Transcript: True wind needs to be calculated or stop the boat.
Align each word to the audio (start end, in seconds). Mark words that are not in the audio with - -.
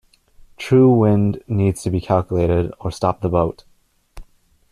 True 0.57 0.91
wind 0.91 1.43
needs 1.47 1.83
to 1.83 1.91
be 1.91 2.01
calculated 2.01 2.73
or 2.79 2.89
stop 2.91 3.21
the 3.21 3.29
boat. 3.29 3.65